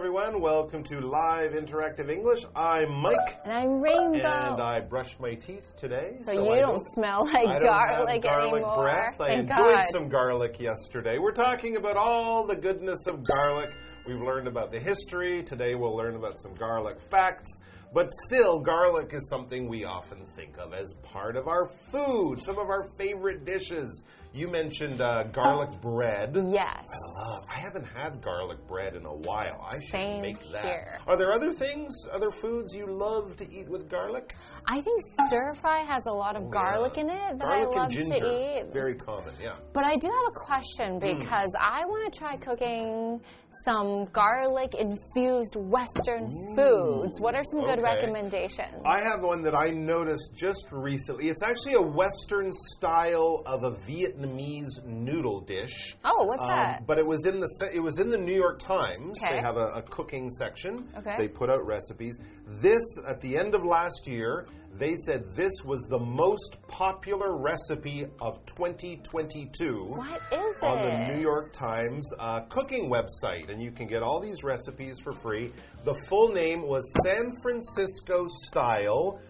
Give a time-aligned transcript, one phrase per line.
[0.00, 0.40] everyone.
[0.40, 2.40] Welcome to Live Interactive English.
[2.56, 3.38] I'm Mike.
[3.44, 4.54] And I'm Rainbow.
[4.54, 6.16] And I brushed my teeth today.
[6.22, 8.84] So, you I don't, smell like I don't garlic have garlic anymore.
[8.84, 9.20] breath.
[9.20, 9.84] I enjoyed God.
[9.92, 11.18] some garlic yesterday.
[11.18, 13.74] We're talking about all the goodness of garlic.
[14.06, 15.42] We've learned about the history.
[15.42, 17.50] Today we'll learn about some garlic facts.
[17.92, 22.58] But still, garlic is something we often think of as part of our food, some
[22.58, 24.02] of our favorite dishes.
[24.32, 26.36] You mentioned uh, garlic bread.
[26.52, 26.86] Yes.
[26.86, 27.42] I love.
[27.52, 29.60] I haven't had garlic bread in a while.
[29.68, 30.64] I should Same make that.
[30.64, 30.98] here.
[31.08, 34.36] Are there other things, other foods you love to eat with garlic?
[34.68, 37.02] I think stir fry has a lot of garlic Yeah.
[37.02, 38.72] in it that garlic I love and ginger, to eat.
[38.72, 39.56] Very common, yeah.
[39.72, 41.18] But I do have a question Hmm.
[41.18, 43.20] because I want to try cooking
[43.64, 47.20] some garlic infused Western foods.
[47.20, 47.82] What are some good okay.
[47.82, 48.80] recommendations?
[48.86, 51.30] I have one that I noticed just recently.
[51.30, 55.94] It's actually a Western style of a Vietnamese noodle dish.
[56.04, 56.86] oh, what's Um, that?
[56.86, 59.18] But it was in the it was in the New York Times.
[59.22, 59.36] Okay.
[59.36, 60.88] They have a, a cooking section.
[60.96, 61.14] Okay.
[61.18, 62.18] They put out recipes.
[62.60, 64.46] This at the end of last year,
[64.78, 70.62] they said this was the most popular recipe of 2022 What is it?
[70.64, 74.98] on the New York Times uh, cooking website, and you can get all these recipes
[75.02, 75.52] for free.
[75.84, 79.20] The full name was San Francisco style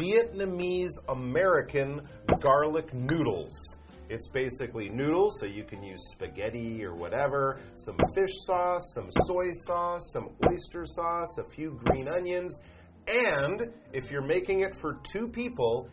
[0.00, 2.00] Vietnamese American
[2.40, 3.52] garlic noodles.
[4.08, 9.50] It's basically noodles, so you can use spaghetti or whatever, some fish sauce, some soy
[9.66, 12.58] sauce, some oyster sauce, a few green onions,
[13.08, 15.88] and if you're making it for two people,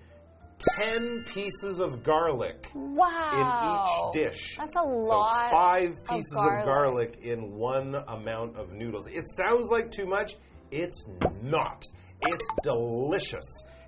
[0.79, 4.11] 10 pieces of garlic Wow.
[4.13, 4.55] in each dish.
[4.57, 5.49] That's a lot.
[5.49, 6.65] So five pieces of garlic.
[6.65, 9.07] garlic in one amount of noodles.
[9.07, 10.35] It sounds like too much.
[10.71, 11.05] It's
[11.41, 11.83] not.
[12.21, 13.43] It's delicious.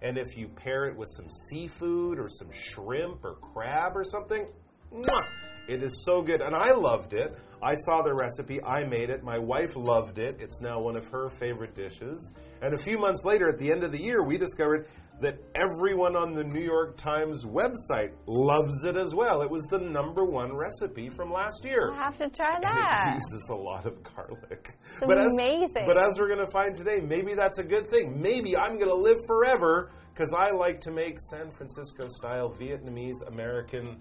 [0.05, 4.45] And if you pair it with some seafood or some shrimp or crab or something,
[4.93, 5.25] mwah,
[5.67, 6.41] it is so good.
[6.41, 7.35] And I loved it.
[7.63, 8.63] I saw the recipe.
[8.63, 9.23] I made it.
[9.23, 10.37] My wife loved it.
[10.39, 12.31] It's now one of her favorite dishes.
[12.61, 14.87] And a few months later, at the end of the year, we discovered
[15.21, 19.41] that everyone on the New York Times website loves it as well.
[19.41, 21.91] It was the number one recipe from last year.
[21.91, 23.13] I'll have to try And that.
[23.17, 24.73] it uses a lot of garlic.
[24.97, 25.85] It's but as, amazing.
[25.85, 28.21] But as we're going to find today, maybe that's a good thing.
[28.21, 33.25] Maybe I'm going to live forever because I like to make San Francisco style Vietnamese
[33.27, 33.97] American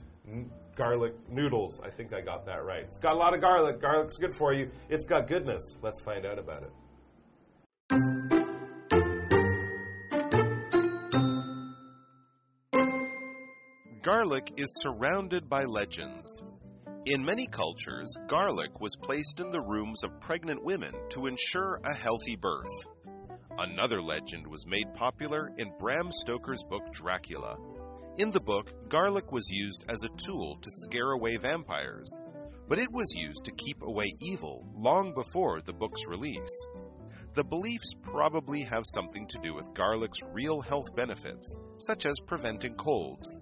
[0.77, 1.81] garlic noodles.
[1.85, 2.85] I think I got that right.
[2.89, 3.81] It's got a lot of garlic.
[3.81, 4.71] Garlic's good for you.
[4.89, 5.63] It's got goodness.
[5.83, 6.71] Let's find out about it.
[14.05, 16.43] Garlic is surrounded by legends.
[17.07, 21.97] In many cultures, garlic was placed in the rooms of pregnant women to ensure a
[21.97, 22.69] healthy birth.
[23.57, 27.57] Another legend was made popular in Bram Stoker's book Dracula.
[28.19, 32.19] In the book, garlic was used as a tool to scare away vampires,
[32.69, 36.67] but it was used to keep away evil long before the book's release.
[37.33, 42.75] The beliefs probably have something to do with garlic's real health benefits, such as preventing
[42.75, 43.39] colds.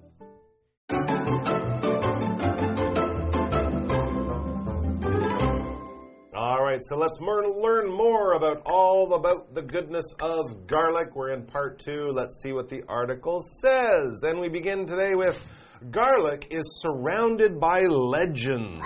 [6.35, 11.15] All right, so let's learn more about all about the goodness of garlic.
[11.15, 12.11] We're in part two.
[12.13, 14.23] Let's see what the article says.
[14.23, 15.43] And we begin today with
[15.91, 18.85] garlic is surrounded by legends.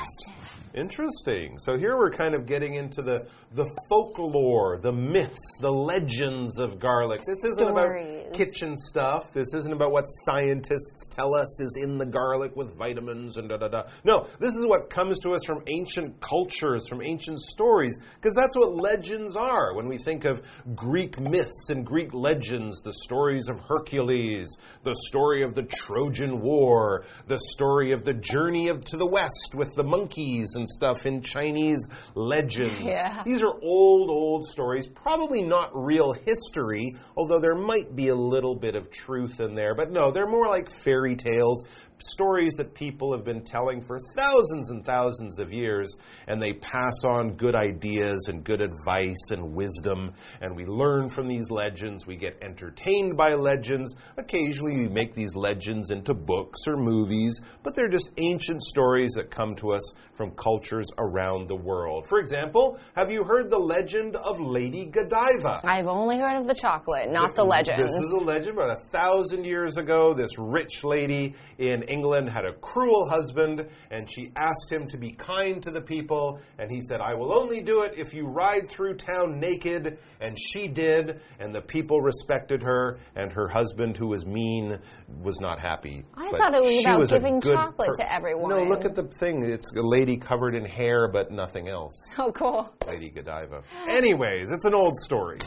[0.77, 1.59] Interesting.
[1.59, 6.79] So here we're kind of getting into the the folklore, the myths, the legends of
[6.79, 7.21] garlic.
[7.21, 8.27] This isn't Stories.
[8.27, 9.33] about kitchen stuff.
[9.33, 13.57] This isn't about what scientists tell us is in the garlic with vitamins and da
[13.57, 13.83] da da.
[14.05, 18.55] No, this is what comes to us from ancient cultures, from ancient stories, because that's
[18.59, 19.75] what legends are.
[19.75, 20.43] When we think of
[20.75, 24.47] Greek myths and Greek legends, the stories of Hercules,
[24.85, 29.55] the story of the Trojan War, the story of the journey of to the west
[29.55, 32.75] with the monkeys and stuff in Chinese legends.
[32.87, 33.23] Yeah.
[33.25, 38.55] These are old, old stories, probably not real history, although there might be a little
[38.55, 39.75] bit of truth in there.
[39.75, 41.65] But no, they're more like fairy tales,
[42.01, 45.93] stories that people have been telling for thousands and thousands of years,
[46.27, 51.29] and they pass on good ideas and good advice and wisdom, and we learn from
[51.29, 52.07] these legends.
[52.07, 53.95] We get entertained by legends.
[54.17, 59.31] Occasionally, we make these legends into books or movies, but they're just ancient stories that
[59.31, 62.07] come to us from cultures around the world.
[62.09, 65.61] For example, have you heard the legend of Lady Godiva?
[65.65, 67.83] I've only heard of the chocolate, not the legend.
[67.83, 72.45] This is a legend, but a thousand years ago, this rich lady in England had
[72.45, 76.81] a cruel husband, and she asked him to be kind to the people, and he
[76.89, 81.21] said, I will only do it if you ride through town naked, and she did,
[81.41, 84.79] and the people respected her, and her husband, who was mean,
[85.23, 86.05] was not happy.
[86.15, 88.51] I But thought it was about was giving chocolate to everyone.
[88.51, 89.45] No, look at the thing.
[89.45, 91.95] It's a lady covered in hair, but nothing else.
[92.19, 92.75] Oh, cool.
[92.89, 93.63] Lady Godiva.
[93.89, 95.39] Anyways, it's an old story.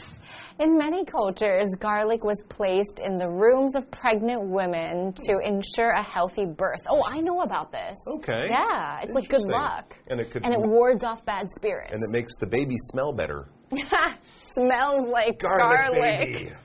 [0.59, 6.03] In many cultures, garlic was placed in the rooms of pregnant women to ensure a
[6.03, 6.81] healthy birth.
[6.89, 7.97] Oh, I know about this.
[8.17, 8.47] Okay.
[8.49, 9.95] Yeah, it's like good luck.
[10.07, 11.93] And it could and it wards off bad spirits.
[11.93, 13.47] and it makes the baby smell better.
[14.53, 16.51] Smells like Garlic, baby.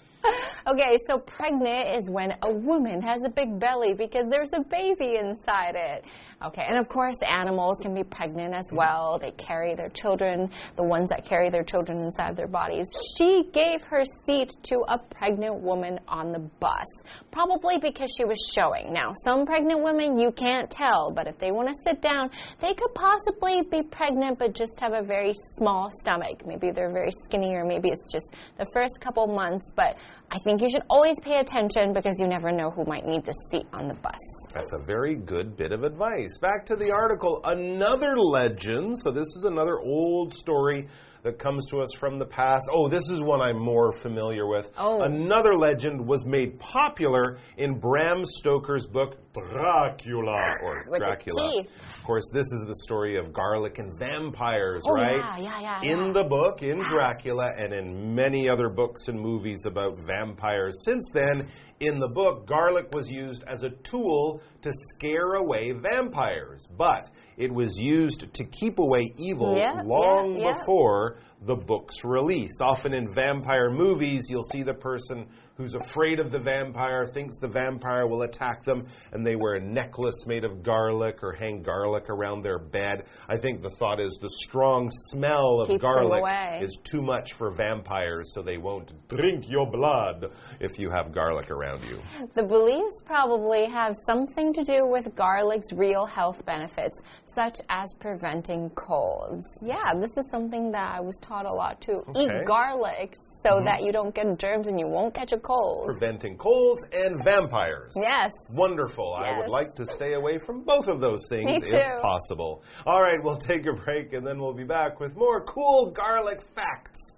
[0.66, 5.16] Okay, so pregnant is when a woman has a big belly because there's a baby
[5.20, 6.04] inside it.
[6.42, 9.18] Okay, and of course, animals can be pregnant as well.
[9.18, 12.86] They carry their children, the ones that carry their children inside their bodies.
[13.16, 16.86] She gave her seat to a pregnant woman on the bus,
[17.30, 18.92] probably because she was showing.
[18.92, 22.74] Now, some pregnant women you can't tell, but if they want to sit down, they
[22.74, 26.46] could possibly be pregnant but just have a very small stomach.
[26.46, 29.96] Maybe they're very skinny, or maybe it's just the first couple months, but
[30.34, 33.32] I think you should always pay attention because you never know who might need the
[33.52, 34.18] seat on the bus.
[34.52, 36.38] That's a very good bit of advice.
[36.38, 37.40] Back to the article.
[37.44, 38.98] Another legend.
[38.98, 40.88] So, this is another old story
[41.24, 42.64] that comes to us from the past.
[42.70, 44.70] Oh, this is one I'm more familiar with.
[44.76, 45.02] Oh.
[45.02, 51.60] Another legend was made popular in Bram Stoker's book Dracula or With Dracula.
[51.60, 55.16] Of course, this is the story of garlic and vampires, Oh, right?
[55.16, 56.12] yeah, yeah, yeah, In yeah.
[56.12, 60.74] the book, in Dracula, and in many other books and movies about vampires.
[60.84, 61.48] Since then,
[61.80, 67.52] in the book, garlic was used as a tool to scare away vampires, but it
[67.52, 70.58] was used to keep away evil Yeah, long yeah, yeah.
[70.58, 72.52] before the book's release.
[72.60, 77.48] Often in vampire movies, you'll see the person who's afraid of the vampire, thinks the
[77.48, 82.10] vampire will attack them, and they wear a necklace made of garlic or hang garlic
[82.10, 83.04] around their bed.
[83.28, 87.54] I think the thought is the strong smell of Keeps garlic is too much for
[87.54, 90.26] vampires, so they won't drink your blood
[90.60, 92.02] if you have garlic around you.
[92.34, 98.70] The beliefs probably have something to do with garlic's real health benefits, such as preventing
[98.70, 99.46] colds.
[99.62, 102.02] Yeah, this is something that I was taught a lot too.
[102.08, 102.22] Okay.
[102.22, 103.66] Eat garlic so mm-hmm.
[103.66, 105.85] that you don't get germs and you won't catch a cold.
[105.85, 107.93] Preventing colds and vampires.
[107.95, 108.31] Yes.
[108.55, 109.15] Wonderful.
[109.15, 109.49] I would Yes.
[109.49, 111.99] like to stay away from both of those things Me if too.
[112.01, 112.63] possible.
[112.85, 116.39] All right, we'll take a break and then we'll be back with more cool garlic
[116.55, 117.17] facts.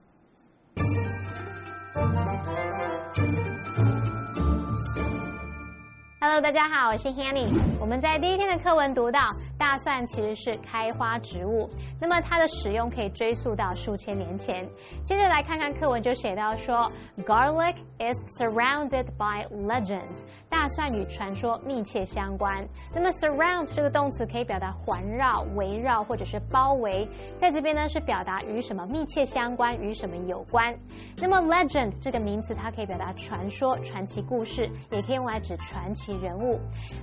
[6.20, 7.48] Hello，大家好，我是 Hanny。
[7.79, 9.21] 我们在第一天的课文读到，
[9.59, 11.69] 大蒜其实是开花植物，
[12.01, 14.69] 那么它的使用可以追溯到数千年前。
[15.05, 20.25] 接着来看看课文就写到说，Garlic is surrounded by legends。
[20.49, 22.67] 大蒜与传说密切相关。
[22.95, 27.07] 那么 surround 这个动词可以表达环绕、围绕或者是包围，
[27.39, 30.75] 在这边呢是表达与什么密切相关，与什么有关。
[31.21, 36.59] 那么 legend 这个名词它可以表达传说、传奇故事，也可以用来指传奇人物。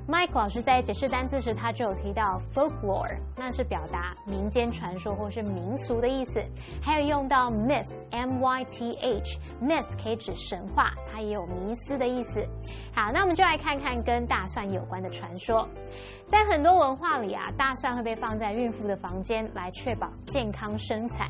[0.07, 6.41] Mike 老师在解释单词时，它就有提到 folklore，那是表达民间传说或是民俗的意思。
[6.81, 12.41] 还有用到 myth，m y t h，myth 可以指神话，它也有迷思的意思。
[12.95, 15.67] 好，那我们就来看看跟大蒜有关的传说。
[16.29, 21.27] 在很多文化里啊，大蒜会被放在孕妇的房间来确保健康生产。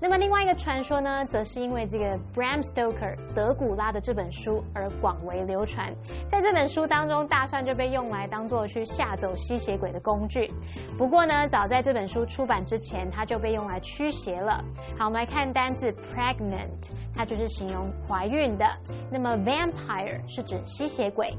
[0.00, 5.92] 那么另外一个传说呢，则是因为这个 Bram Stoker 德古拉的这本书而广为流传。
[6.28, 10.48] 在这本书当中，大蒜就被用来当做去吓走吸血鬼的工具。
[10.96, 14.62] 不过呢，早在这本书出版之前，它就被用来驱邪了。
[14.96, 18.64] 好，我们来看单字 pregnant，它就是形容怀孕的。
[19.10, 21.36] 那么 vampire 是指吸血鬼。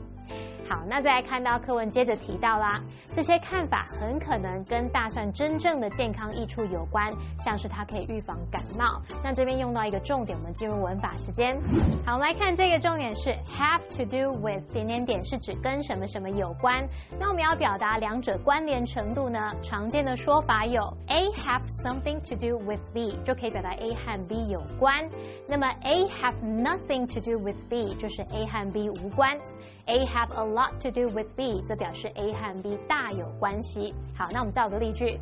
[0.67, 2.81] 好，那再来看到课文接着提到啦，
[3.13, 8.99] 这些看法很可能跟大蒜真正的健康益处有关，像是它可以预防感冒。
[9.23, 11.55] 那这边用到一个重点，我们进入文法时间。
[12.03, 16.87] 好，我们来看这个重点是 have to do with 点点点是指跟什么什么有关。
[17.19, 19.53] 那我们要表达两者关联程度呢？
[19.61, 25.07] 常见的说法有 A have something to do with B 就可以表达 A 和 B 有关。
[25.47, 29.37] 那么 A have nothing to do with B 就是 A 和 B 无关。
[29.86, 33.94] A have a lot to do with B，则表示 A 和 B 大有关系。
[34.16, 35.18] 好，那我们造个例句：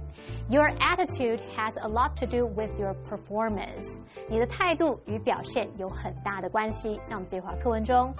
[0.48, 3.98] Your attitude has a lot to do with your performance。
[4.28, 7.00] 你的态度与表现有很大的关系。
[7.08, 8.14] 那我们这句话课文中。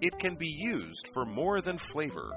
[0.00, 2.30] It can be used for more than flavor.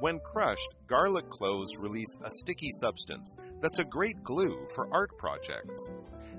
[0.00, 5.90] When crushed, garlic cloves release a sticky substance that's a great glue for art projects.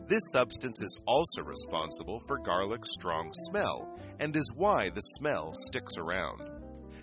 [0.09, 5.99] This substance is also responsible for garlic's strong smell and is why the smell sticks
[5.99, 6.41] around.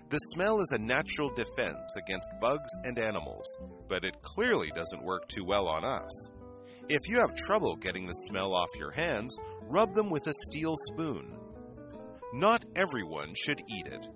[0.09, 3.45] The smell is a natural defense against bugs and animals,
[3.87, 6.29] but it clearly doesn't work too well on us.
[6.89, 10.73] If you have trouble getting the smell off your hands, rub them with a steel
[10.75, 11.37] spoon.
[12.33, 14.07] Not everyone should eat it.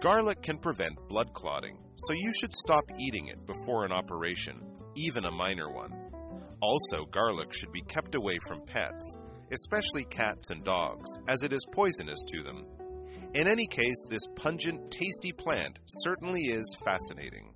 [0.00, 4.60] Garlic can prevent blood clotting, so you should stop eating it before an operation,
[4.96, 6.07] even a minor one.
[6.60, 9.16] Also, garlic should be kept away from pets,
[9.52, 12.66] especially cats and dogs, as it is poisonous to them.
[13.34, 17.54] In any case, this pungent, tasty plant certainly is fascinating.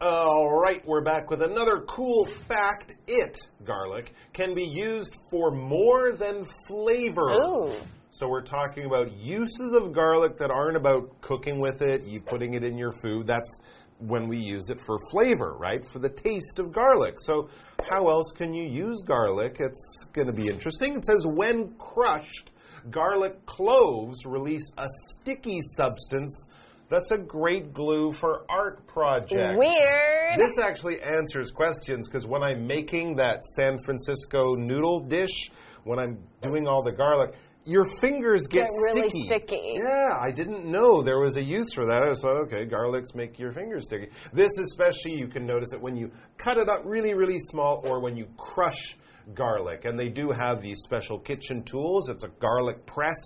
[0.00, 2.94] All right, we're back with another cool fact.
[3.06, 7.28] It, garlic, can be used for more than flavor.
[7.30, 7.72] Ooh.
[8.18, 12.54] So we're talking about uses of garlic that aren't about cooking with it, you putting
[12.54, 13.26] it in your food.
[13.26, 13.60] That's
[13.98, 15.82] when we use it for flavor, right?
[15.92, 17.16] For the taste of garlic.
[17.18, 17.50] So
[17.90, 19.58] how else can you use garlic?
[19.60, 20.96] It's going to be interesting.
[20.96, 22.52] It says when crushed,
[22.88, 26.42] garlic cloves release a sticky substance
[26.88, 29.58] that's a great glue for art projects.
[29.58, 30.38] Weird.
[30.38, 35.50] This actually answers questions because when I'm making that San Francisco noodle dish,
[35.84, 37.34] when I'm doing all the garlic,
[37.66, 39.26] your fingers get, Get really sticky.
[39.26, 39.78] sticky.
[39.82, 42.02] Yeah, I didn't know there was a use for that.
[42.02, 44.08] I was like, okay, garlics make your fingers sticky.
[44.32, 48.00] This, especially, you can notice it when you cut it up really, really small or
[48.00, 48.96] when you crush
[49.34, 49.84] garlic.
[49.84, 52.08] And they do have these special kitchen tools.
[52.08, 53.16] It's a garlic press.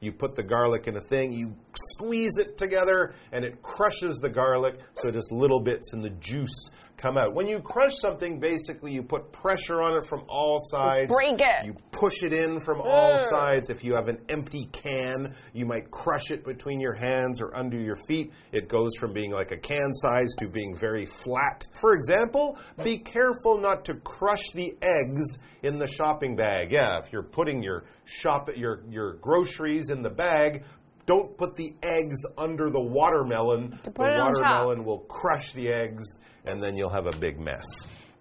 [0.00, 1.56] You put the garlic in a thing, you
[1.94, 6.70] squeeze it together, and it crushes the garlic so just little bits and the juice
[6.98, 7.32] come out.
[7.34, 11.08] When you crush something, basically you put pressure on it from all sides.
[11.10, 11.64] break it.
[11.64, 13.30] You push it in from all Mm.
[13.30, 13.70] sides.
[13.70, 17.78] If you have an empty can, you might crush it between your hands or under
[17.78, 18.32] your feet.
[18.52, 21.64] It goes from being like a can size to being very flat.
[21.80, 25.24] For example, be careful not to crush the eggs
[25.62, 26.72] in the shopping bag.
[26.72, 30.64] Yeah, if you're putting your shop your your groceries in the bag,
[31.08, 33.80] don't put the eggs under the watermelon.
[33.82, 34.42] The put it on top.
[34.42, 36.04] watermelon will crush the eggs
[36.44, 37.64] and then you'll have a big mess.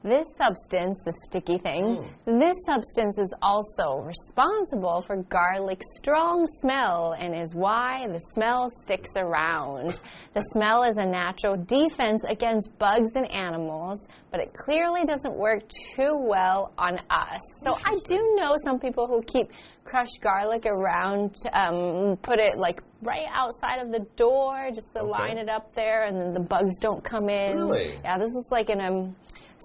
[0.07, 7.35] This substance, the sticky thing, this substance is also responsible for garlic's strong smell and
[7.35, 9.99] is why the smell sticks around.
[10.33, 15.63] The smell is a natural defense against bugs and animals, but it clearly doesn't work
[15.97, 17.41] too well on us.
[17.65, 19.49] So I do know some people who keep
[19.83, 25.09] crushed garlic around, um, put it like right outside of the door just to Okay.
[25.09, 27.57] line it up there, and then the bugs don't come in.
[27.57, 27.99] Really?
[28.05, 29.15] Yeah, this is like in um,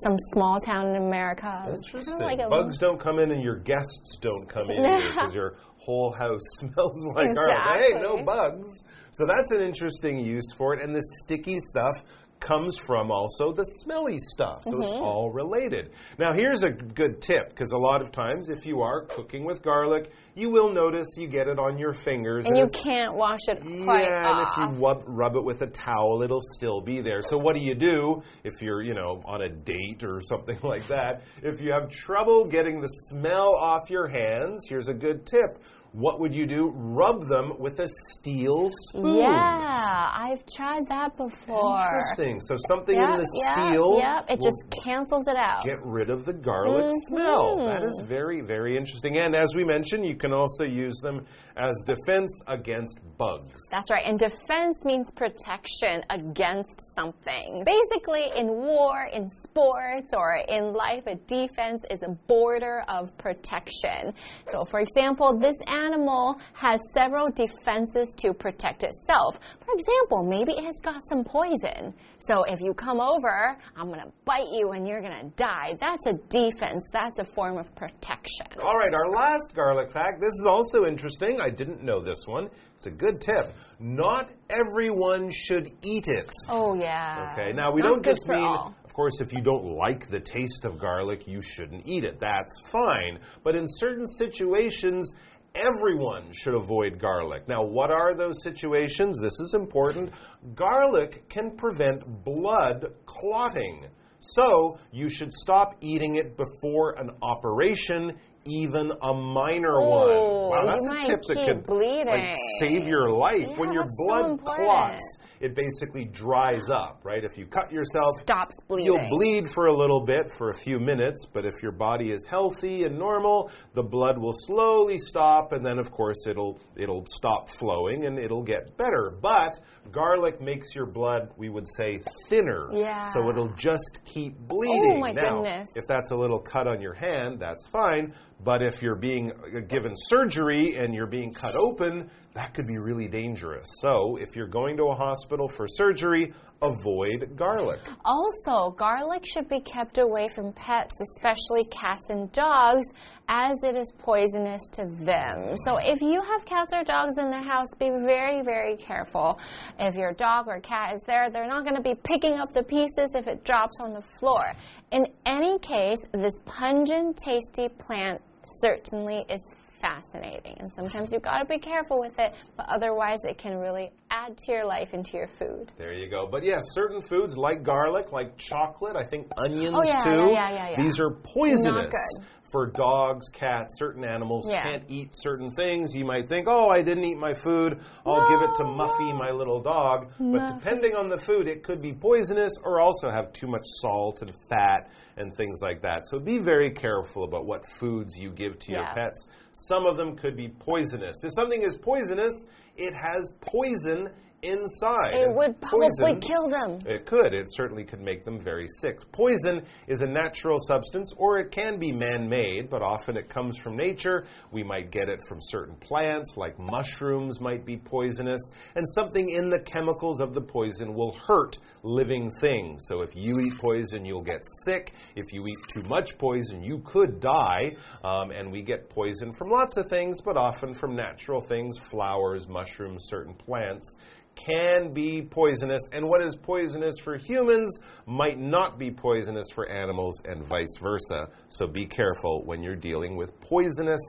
[0.04, 1.64] some small town in America.
[1.66, 2.38] It was kinda Interesting.
[2.38, 6.40] like Bugs don't come in and your guests don't come in because your whole house
[6.60, 7.84] smells like garlic.
[7.84, 8.70] Hey, no bugs.
[9.10, 10.80] So that's an interesting use for it.
[10.82, 11.94] And the sticky stuff
[12.42, 14.62] comes from also the smelly stuff.
[14.64, 14.82] So Mm-hmm.
[14.82, 15.90] it's all related.
[16.18, 19.62] Now, here's a good tip because a lot of times if you are cooking with
[19.62, 22.46] garlic, you will notice you get it on your fingers.
[22.46, 24.56] and you can't wash it quite yeah, off.
[24.58, 27.22] and if you rub, rub it with a towel, it'll still be there.
[27.22, 30.86] So what do you do if you're, you know, on a date or something like
[30.88, 31.22] that?
[31.42, 35.58] If you have trouble getting the smell off your hands, here's a good tip.
[35.92, 36.72] What would you do?
[36.74, 39.16] Rub them with a steel spoon.
[39.18, 41.82] yeah, I've tried that before.
[41.84, 42.40] Interesting.
[42.40, 43.98] So something Yep, in the yep, steel.
[43.98, 45.64] Yep, it just cancels it out.
[45.64, 47.14] get rid of the garlic mm-hmm.
[47.14, 47.58] smell.
[47.66, 49.18] That is very, very interesting.
[49.18, 53.60] And as we mentioned, you can also use them as defense against bugs.
[53.70, 54.04] That's right.
[54.06, 57.62] And defense means protection against something.
[57.64, 64.12] Basically, in war, in sports, or in life, a defense is a border of protection.
[64.46, 69.38] So, for example, this animal has several defenses to protect itself.
[69.64, 71.94] For example, maybe it has got some poison.
[72.18, 75.76] So, if you come over, I'm going to bite you and you're going to die.
[75.80, 78.46] That's a defense, that's a form of protection.
[78.60, 80.20] All right, our last garlic fact.
[80.20, 81.40] This is also interesting.
[81.40, 82.48] I didn't know this one.
[82.76, 83.52] It's a good tip.
[83.78, 86.30] Not everyone should eat it.
[86.48, 87.32] Oh, yeah.
[87.32, 88.74] Okay, now we Not don't just mean, all.
[88.84, 92.18] of course, if you don't like the taste of garlic, you shouldn't eat it.
[92.20, 93.18] That's fine.
[93.42, 95.12] But in certain situations,
[95.54, 97.48] everyone should avoid garlic.
[97.48, 99.18] Now, what are those situations?
[99.20, 100.10] This is important.
[100.54, 103.86] Garlic can prevent blood clotting.
[104.20, 108.16] So, you should stop eating it before an operation,
[108.46, 110.10] even a minor one.
[110.12, 114.36] Oh, Wow, that's a tip that could like, save your life when your that's so
[114.36, 117.24] blood clots it basically dries up, right?
[117.24, 118.86] If you cut yourself, Stops bleeding.
[118.86, 122.24] You'll bleed for a little bit for a few minutes, but if your body is
[122.30, 127.50] healthy and normal, the blood will slowly stop and then of course it'll it'll stop
[127.58, 129.18] flowing and it'll get better.
[129.20, 132.68] But garlic makes your blood, we would say, thinner.
[132.72, 133.12] Yeah.
[133.12, 134.94] So it'll just keep bleeding.
[134.96, 135.68] Oh, my now, goodness.
[135.74, 138.14] If that's a little cut on your hand, that's fine.
[138.44, 142.78] But if you're being uh, given surgery and you're being cut open, that could be
[142.78, 143.66] really dangerous.
[143.80, 147.80] So if you're going to a hospital for surgery, avoid garlic.
[148.04, 152.86] Also, garlic should be kept away from pets, especially cats and dogs,
[153.28, 155.56] as it is poisonous to them.
[155.64, 159.38] So, if you have cats or dogs in the house, be very, very careful.
[159.78, 162.62] If your dog or cat is there, they're not going to be picking up the
[162.62, 164.52] pieces if it drops on the floor.
[164.92, 170.56] In any case, this pungent, tasty plant certainly is fascinating.
[170.60, 174.38] And sometimes you've got to be careful with it, but otherwise, it can really add
[174.38, 175.72] to your life and to your food.
[175.76, 176.26] There you go.
[176.30, 180.10] But yes, certain foods like garlic, like chocolate, I think onions Oh, yeah, too.
[180.10, 180.82] yeah, yeah, yeah, yeah.
[180.82, 181.92] These are poisonous.
[181.92, 182.26] good.
[182.52, 184.62] For dogs, cats, certain animals Yeah.
[184.62, 185.94] can't eat certain things.
[185.94, 187.80] You might think, oh, I didn't eat my food.
[188.04, 189.14] I'll give it to No, Muffy, no.
[189.16, 190.12] my little dog.
[190.20, 194.20] But depending on the food, it could be poisonous or also have too much salt
[194.20, 196.06] and fat and things like that.
[196.08, 199.28] So be very careful about what foods you give to your pets.
[199.52, 201.16] Some of them could be poisonous.
[201.24, 202.32] If something is poisonous,
[202.76, 204.10] it has poison
[204.42, 205.14] inside.
[205.14, 206.78] It would probably poison- kill them.
[206.84, 207.32] it could.
[207.32, 209.00] It certainly could make them very sick.
[209.12, 213.56] Poison is a natural substance, or it can be man made, but often it comes
[213.58, 214.24] from nature.
[214.50, 218.40] We might get it from certain plants, like mushrooms might be poisonous,
[218.74, 222.84] and something in the chemicals of the poison will hurt living things.
[222.86, 224.92] So if you eat poison, you'll get sick.
[225.16, 227.72] If you eat too much poison, you could die.
[228.04, 232.48] Um, and we get poison from lots of things, but often from natural things flowers,
[232.48, 233.96] mushrooms, certain plants
[234.34, 240.20] can be poisonous, and what is poisonous for humans might not be poisonous for animals,
[240.24, 241.28] and vice versa.
[241.48, 244.00] So be careful when you're dealing with poisonous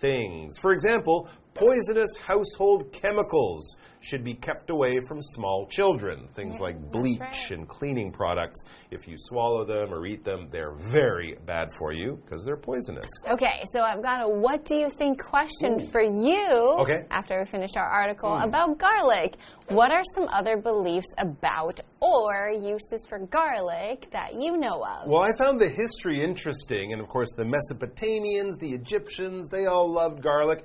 [0.00, 0.54] things.
[0.60, 6.28] For example, poisonous household chemicals should be kept away from small children.
[6.34, 7.50] Things like bleach right.
[7.50, 8.60] and cleaning products.
[8.90, 13.06] If you swallow them or eat them, they're very bad for you because they're poisonous.
[13.28, 16.48] Okay, so I've got a what do you think question for you
[16.80, 17.04] Okay.
[17.10, 18.44] after we finished our article hmm.
[18.44, 19.36] about garlic.
[19.68, 25.08] What are some other beliefs about or uses for garlic that you know of?
[25.08, 29.88] Well, I found the history interesting, and of course, the Mesopotamians, the Egyptians, they all
[29.92, 30.64] loved garlic.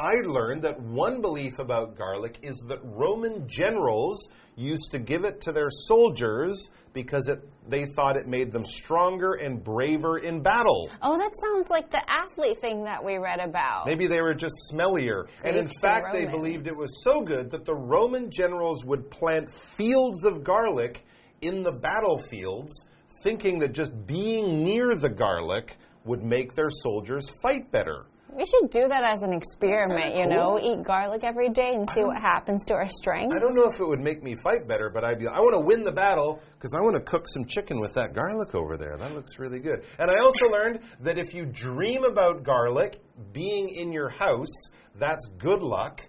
[0.00, 5.42] I learned that one belief about garlic is that Roman generals used to give it
[5.42, 10.90] to their soldiers because it, they thought it made them stronger and braver in battle.
[11.02, 13.84] Oh, that sounds like the athlete thing that we read about.
[13.86, 15.26] Maybe they were just smellier.
[15.44, 19.48] and in fact, they believed it was so good that the Roman generals would plant
[19.76, 21.04] fields of garlic
[21.42, 22.86] in the battlefields,
[23.22, 28.06] thinking that just being near the garlic would make their soldiers fight better.
[28.36, 30.80] We should do that as an experiment, you know, cool.
[30.80, 33.34] eat garlic every day and see what happens to our strength.
[33.34, 35.54] I don't know if it would make me fight better, but I'd be I want
[35.54, 38.76] to win the battle because I want to cook some chicken with that garlic over
[38.76, 38.96] there.
[38.96, 39.82] That looks really good.
[39.98, 45.26] And I also learned that if you dream about garlic being in your house, that's
[45.38, 46.02] good luck.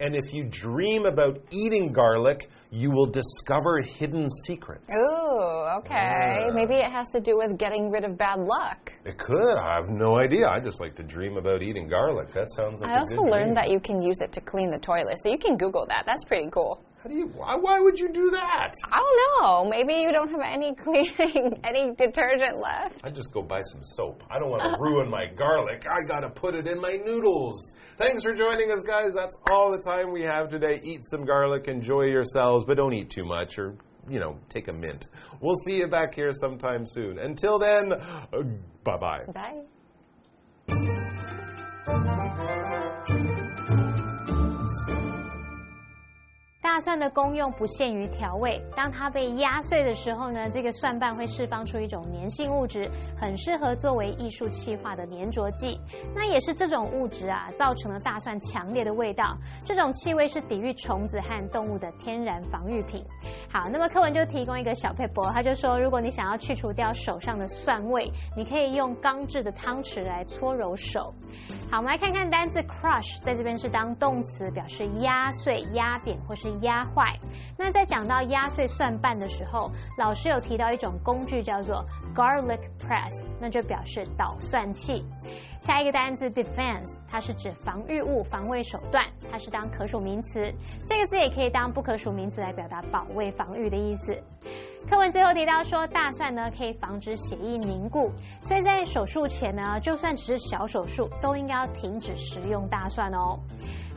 [0.00, 4.92] And if you dream about eating garlic, you will discover hidden secrets.
[4.92, 6.46] Ooh, okay.
[6.46, 6.50] Yeah.
[6.52, 8.92] Maybe it has to do with getting rid of bad luck.
[9.04, 9.56] It could.
[9.56, 10.48] I have no idea.
[10.48, 12.32] I just like to dream about eating garlic.
[12.34, 13.54] That sounds like I also learned dream.
[13.54, 16.02] that you can use it to clean the toilet, so you can Google that.
[16.04, 16.82] That's pretty cool.
[17.04, 17.26] How do you?
[17.26, 18.72] Why, why would you do that?
[18.90, 19.68] I don't know.
[19.68, 23.04] Maybe you don't have any cleaning, any detergent left.
[23.04, 24.22] I just go buy some soap.
[24.30, 25.84] I don't want to ruin my garlic.
[25.86, 27.74] I gotta put it in my noodles.
[27.98, 29.12] Thanks for joining us, guys.
[29.14, 30.80] That's all the time we have today.
[30.82, 33.76] Eat some garlic, enjoy yourselves, but don't eat too much or,
[34.08, 35.08] you know, take a mint.
[35.42, 37.18] We'll see you back here sometime soon.
[37.18, 38.26] Until then, uh,
[38.82, 39.24] bye bye.
[41.86, 42.13] Bye.
[46.74, 55.78] 大蒜的功用不限于调味，当它被压碎的时候呢，这个蒜瓣会释放出一种粘性物质，很适合作为艺术气化的粘着剂。
[56.12, 59.36] 那也是这种物质啊，造成了大蒜强烈的味道。
[59.64, 63.04] 这种气味是抵御虫子和动物的天然防御品。
[63.48, 71.14] 好，那么课文就提供一个小配博，他就说，如果你想要去除掉手上的蒜味，你可以用钢制的汤匙来搓揉手。
[71.70, 77.16] 好，我们来看看单字 crush，在这边是当动词，表示压碎、压扁或是压坏。
[77.56, 81.82] 那在讲到压碎蒜瓣的时候，老师有提到一种工具叫做
[82.14, 85.04] garlic press，那就表示捣蒜器。
[85.60, 90.52] 下一个单词 defense，它是指防御物、防卫手段，它是当可数名词。
[90.84, 94.14] 这个字也可以当不可数名词来表达保卫、防御的意思。
[94.90, 103.40] 课文最后提到说，大蒜呢可以防止血液凝固，所以在手术前呢，就算只是小手术，都应该要停止食用大蒜哦。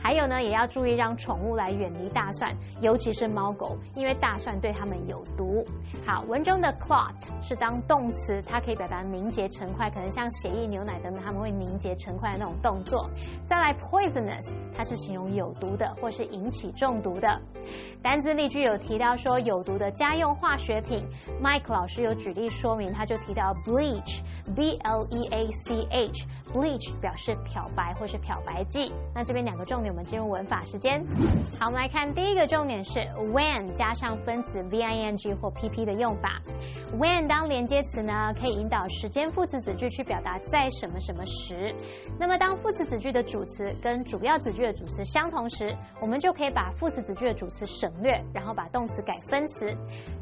[0.00, 5.64] 还有呢，也要注意让宠物来远离大蒜，尤其是猫狗，因为大蒜对它们有毒。
[6.06, 13.10] 好，文中的 clot 是当动词，它可以表达凝结成块，可能像血液、牛奶等等，它们会凝结成块的那种动作。
[13.44, 17.40] 再来 poisonous，它是形容有毒的，或是引起中毒的。
[18.02, 21.04] 单字例句有提到说有毒的家用化学品
[21.42, 26.26] ，Mike 老师有举例说明，他就提到 bleach，b l e a c h。
[26.52, 28.92] Bleach 表示漂白或是漂白剂。
[29.14, 31.04] 那这边两个重点，我们进入文法时间。
[31.58, 33.00] 好，我们来看第一个重点是
[33.32, 36.40] when 加上分词 v i n g 或 p p 的用法。
[36.98, 41.74] when 当连接词呢，可以引导时间副词子句去表达在什么什么时。
[42.18, 49.66] 那么当副词子句的主词跟主要子句的主词相同时，我们就可以把副词子句的主词省略，然后把动词改分词。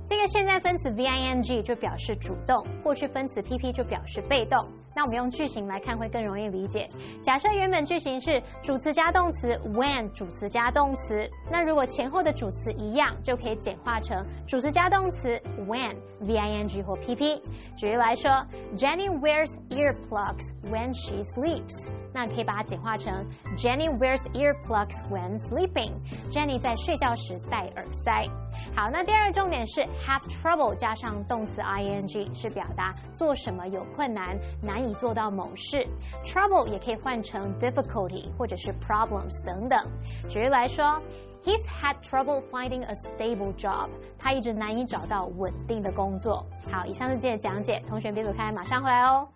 [0.04, 4.58] 这个现在分词 v i n g 就表示主动，过去分词 p p 就表示被动。
[4.96, 6.88] 那我们用句型来看会更容易理解。
[7.22, 17.38] 假设原本句型是主词加动词，when 主词加动词，那如果前后的主词一样，就可以简化成主词加动词 when v i n g 或 p p。
[17.76, 18.30] 举例来说
[18.74, 21.90] ，Jenny wears earplugs when she sleeps。
[22.14, 23.12] 那可以把它简化成
[23.58, 25.92] Jenny wears earplugs when sleeping。
[26.32, 28.26] Jenny 在睡觉时戴耳塞。
[28.74, 35.87] 好，那第二个重点是 have trouble 加上动词 i n g 是表达做什么有困难，难以做到某事。
[36.25, 39.83] trouble 也可以换成 difficulty 或者是 problems 等等。
[40.29, 41.01] 举例来说，
[41.43, 43.89] He's had trouble finding a stable job。
[44.19, 46.45] 他一直难以找到稳定的工作。
[46.71, 49.27] 好，以上是今天的讲解，同学别走开，马上回来哦。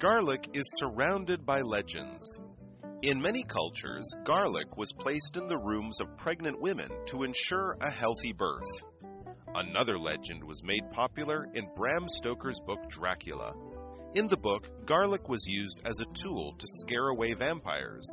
[0.00, 2.38] Garlic is surrounded by legends.
[3.02, 7.90] In many cultures, garlic was placed in the rooms of pregnant women to ensure a
[7.90, 8.82] healthy birth.
[9.55, 13.53] Another legend was made popular in Bram Stoker's book Dracula.
[14.13, 18.05] In the book, garlic was used as a tool to scare away vampires,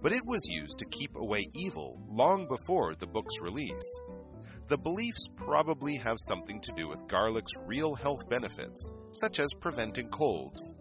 [0.00, 4.00] but it was used to keep away evil long before the book's release.
[4.68, 10.08] The beliefs probably have something to do with garlic's real health benefits, such as preventing
[10.08, 10.72] colds.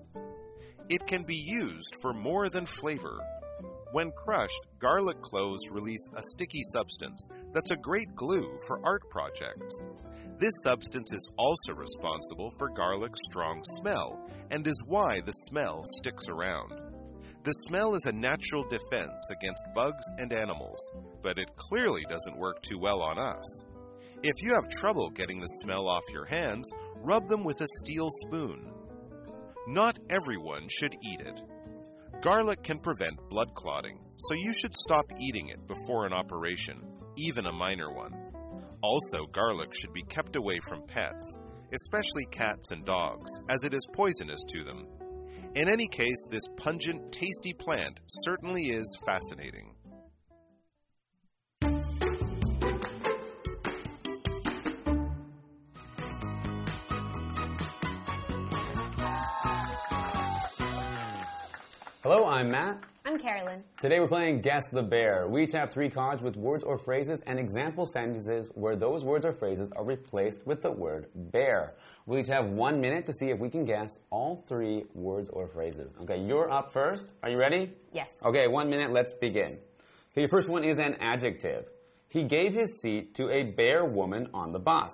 [0.87, 3.19] It can be used for more than flavor.
[3.91, 9.79] When crushed, garlic cloves release a sticky substance that's a great glue for art projects.
[10.37, 14.19] This substance is also responsible for garlic's strong smell
[14.51, 16.73] and is why the smell sticks around.
[17.45, 20.91] The smell is a natural defense against bugs and animals,
[21.23, 23.63] but it clearly doesn't work too well on us.
[24.21, 28.09] If you have trouble getting the smell off your hands, rub them with a steel
[28.09, 28.69] spoon.
[29.67, 31.39] Not everyone should eat it.
[32.21, 36.81] Garlic can prevent blood clotting, so you should stop eating it before an operation,
[37.17, 38.13] even a minor one.
[38.81, 41.37] Also, garlic should be kept away from pets,
[41.73, 44.87] especially cats and dogs, as it is poisonous to them.
[45.55, 49.75] In any case, this pungent, tasty plant certainly is fascinating.
[62.03, 62.83] Hello, I'm Matt.
[63.25, 63.63] Carolyn.
[63.81, 65.27] Today we're playing Guess the Bear.
[65.27, 69.25] We each have three cards with words or phrases and example sentences where those words
[69.25, 71.73] or phrases are replaced with the word bear.
[72.05, 75.47] We each have one minute to see if we can guess all three words or
[75.47, 75.91] phrases.
[76.03, 77.15] Okay, you're up first.
[77.23, 77.71] Are you ready?
[77.93, 78.09] Yes.
[78.23, 79.57] Okay, one minute, let's begin.
[80.11, 81.65] Okay, your first one is an adjective.
[82.09, 84.91] He gave his seat to a bear woman on the bus.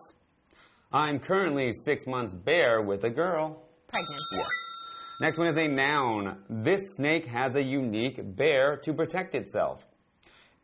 [0.93, 3.61] I'm currently six months bear with a girl.
[3.89, 4.21] Pregnant.
[4.31, 4.70] Yes.
[5.21, 6.39] Next one is a noun.
[6.49, 9.85] This snake has a unique bear to protect itself.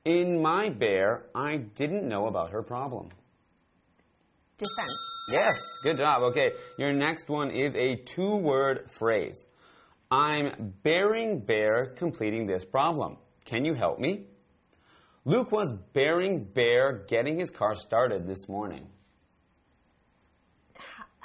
[0.04, 3.10] In my bear, I didn't know about her problem.
[4.58, 4.98] Defense.
[5.32, 6.24] Yes, good job.
[6.32, 9.46] Okay, your next one is a two word phrase.
[10.10, 13.18] I'm bearing bear completing this problem.
[13.46, 14.24] Can you help me?
[15.24, 18.88] Luke was bearing bear getting his car started this morning.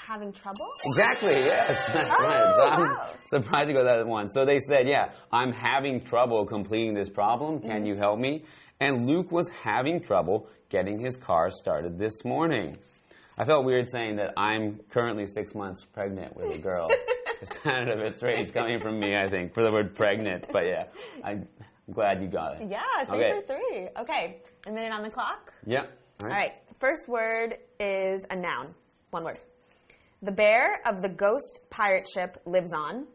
[0.07, 0.69] Having trouble?
[0.85, 1.81] Exactly, yes.
[1.93, 2.55] That's Oh, right.
[2.57, 3.11] So I'm wow.
[3.29, 4.29] surprised you got that one.
[4.29, 7.61] So they said, yeah, I'm having trouble completing this problem.
[7.61, 7.87] Can Mm-hmm.
[7.87, 8.45] you help me?
[8.81, 12.79] And Luke was having trouble getting his car started this morning.
[13.38, 16.88] I felt weird saying that I'm currently six months pregnant with a girl.
[17.43, 20.45] It sounded a bit strange coming from me, I think, for the word pregnant.
[20.53, 20.85] But yeah,
[21.25, 21.49] I'm
[21.93, 22.69] glad you got it.
[22.71, 23.33] Yeah, three Okay.
[23.41, 23.88] for three.
[23.99, 24.38] Okay,
[24.69, 25.53] a minute on the clock.
[25.67, 25.87] Yeah.
[26.21, 28.77] All right, first word is a noun.
[29.11, 29.41] One word.
[30.23, 33.07] The bear of the ghost pirate ship lives on.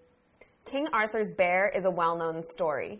[0.65, 2.99] King Arthur's bear is a well known story.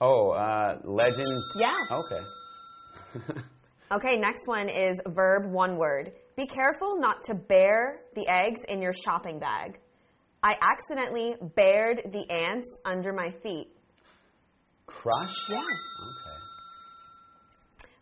[0.00, 1.42] Oh, uh, legend.
[1.58, 1.76] Yeah.
[1.90, 3.40] Okay.
[3.92, 6.12] Okay, next one is verb one word.
[6.36, 9.78] Be careful not to bear the eggs in your shopping bag.
[10.42, 13.68] I accidentally bared the ants under my feet.
[14.86, 15.34] Crush.
[15.48, 15.60] Yes.
[15.60, 16.38] Okay.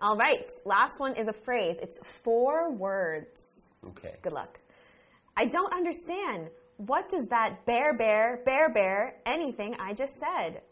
[0.01, 1.77] All right, last one is a phrase.
[1.83, 3.29] It's four words.
[3.89, 4.15] Okay.
[4.23, 4.59] Good luck.
[5.37, 6.51] I don't understand.
[6.77, 10.63] What does that bear, bear, bear, bear, anything I just said?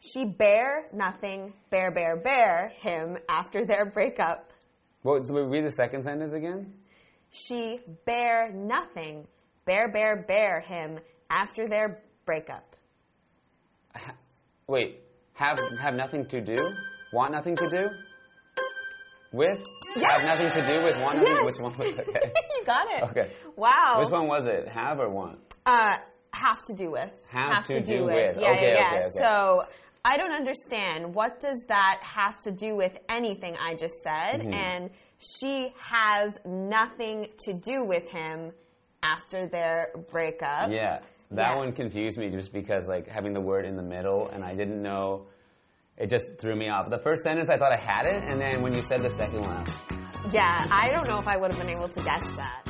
[0.00, 4.52] She bear nothing, bear, bear, bear him after their breakup.
[5.02, 6.72] What, so we read the second sentence again.
[7.30, 9.26] She bear nothing,
[9.66, 10.98] bear, bear, bear him
[11.30, 12.76] after their breakup.
[14.66, 15.00] Wait,
[15.34, 16.56] have have nothing to do?
[17.12, 17.88] Want nothing to do?
[19.32, 19.48] With?
[19.96, 21.20] Have nothing to do with one.
[21.22, 21.44] Yes.
[21.44, 21.98] Which one was?
[21.98, 22.04] Okay.
[22.58, 23.02] you got it.
[23.10, 23.32] Okay.
[23.56, 23.98] Wow.
[24.00, 24.68] Which one was it?
[24.68, 25.38] Have or want?
[25.66, 25.96] Uh,
[26.32, 27.12] have to do with.
[27.30, 28.36] Have to do with.
[28.40, 28.86] Yeah, Okay, yeah, yeah.
[28.86, 29.18] okay, okay.
[29.18, 29.62] So
[30.04, 31.14] I don't understand.
[31.14, 34.40] What does that have to do with anything I just said?
[34.40, 34.52] Mm-hmm.
[34.52, 38.52] And she has nothing to do with him
[39.02, 40.70] after their breakup.
[40.70, 41.00] Yeah.
[41.32, 41.56] That Yeah.
[41.56, 44.82] one confused me just because like having the word in the middle and I didn't
[44.82, 45.26] know
[46.00, 46.88] it just threw me off.
[46.90, 49.42] The first sentence I thought I had it and then when you said the second
[49.42, 49.64] one
[50.32, 52.69] Yeah, I don't know if I would have been able to guess that.